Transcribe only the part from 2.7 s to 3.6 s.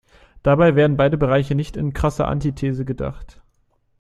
gedacht.